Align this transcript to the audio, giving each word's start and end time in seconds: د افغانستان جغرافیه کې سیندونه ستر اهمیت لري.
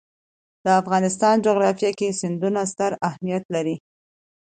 د 0.63 0.65
افغانستان 0.81 1.35
جغرافیه 1.45 1.91
کې 1.99 2.17
سیندونه 2.19 2.61
ستر 2.71 2.91
اهمیت 3.07 3.43
لري. 3.55 3.75